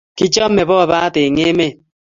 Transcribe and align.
Kichomei 0.17 0.67
bobat 0.69 1.15
eng 1.23 1.39
emet 1.49 1.75